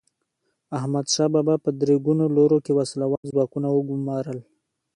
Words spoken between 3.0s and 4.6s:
وال ځواکونه وګمارل.